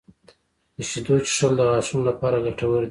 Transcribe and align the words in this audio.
•د 0.75 0.77
شیدو 0.89 1.15
څښل 1.33 1.51
د 1.57 1.61
غاښونو 1.69 2.03
لپاره 2.09 2.37
ګټور 2.45 2.71
دي. 2.79 2.79